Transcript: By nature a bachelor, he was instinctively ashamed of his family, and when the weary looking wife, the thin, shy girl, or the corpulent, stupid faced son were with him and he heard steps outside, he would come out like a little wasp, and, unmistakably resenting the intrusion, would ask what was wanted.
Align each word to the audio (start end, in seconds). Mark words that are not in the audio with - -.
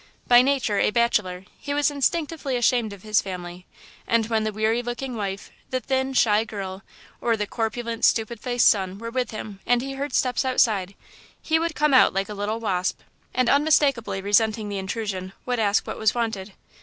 By 0.27 0.41
nature 0.41 0.79
a 0.79 0.89
bachelor, 0.89 1.45
he 1.59 1.75
was 1.75 1.91
instinctively 1.91 2.55
ashamed 2.55 2.91
of 2.91 3.03
his 3.03 3.21
family, 3.21 3.67
and 4.07 4.25
when 4.29 4.43
the 4.45 4.51
weary 4.51 4.81
looking 4.81 5.15
wife, 5.15 5.51
the 5.69 5.79
thin, 5.79 6.13
shy 6.13 6.43
girl, 6.43 6.81
or 7.21 7.37
the 7.37 7.45
corpulent, 7.45 8.03
stupid 8.03 8.39
faced 8.39 8.67
son 8.67 8.97
were 8.97 9.11
with 9.11 9.29
him 9.29 9.59
and 9.63 9.83
he 9.83 9.93
heard 9.93 10.15
steps 10.15 10.43
outside, 10.43 10.95
he 11.39 11.59
would 11.59 11.75
come 11.75 11.93
out 11.93 12.15
like 12.15 12.29
a 12.29 12.33
little 12.33 12.59
wasp, 12.59 13.01
and, 13.35 13.47
unmistakably 13.47 14.21
resenting 14.21 14.69
the 14.69 14.79
intrusion, 14.79 15.33
would 15.45 15.59
ask 15.59 15.85
what 15.85 15.99
was 15.99 16.15
wanted. 16.15 16.53